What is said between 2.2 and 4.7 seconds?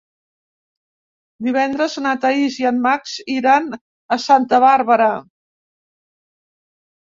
Thaís i en Max iran a Santa